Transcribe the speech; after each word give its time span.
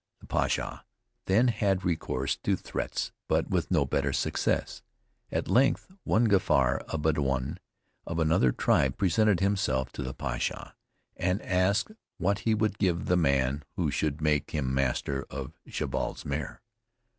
The 0.19 0.25
Pacha 0.25 0.83
then 1.27 1.49
had 1.49 1.85
recourse 1.85 2.35
to 2.37 2.55
threats, 2.55 3.11
but 3.27 3.51
with 3.51 3.69
no 3.69 3.85
better 3.85 4.11
success. 4.13 4.81
At 5.31 5.47
length, 5.47 5.91
one 6.05 6.27
Gafar, 6.27 6.81
a 6.87 6.97
Bedouin 6.97 7.59
of 8.07 8.17
another 8.17 8.51
tribe, 8.51 8.97
presented 8.97 9.41
himself 9.41 9.91
to 9.91 10.01
the 10.01 10.15
Pacha, 10.15 10.73
and 11.15 11.39
asked 11.43 11.91
what 12.17 12.39
he 12.49 12.55
would 12.55 12.79
give 12.79 13.05
the 13.05 13.15
man 13.15 13.61
who 13.75 13.91
should 13.91 14.21
make 14.21 14.49
him 14.49 14.73
master 14.73 15.27
of 15.29 15.59
Jabal's 15.67 16.25
mare? 16.25 16.63